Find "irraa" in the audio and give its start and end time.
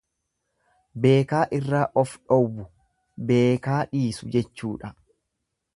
1.57-1.83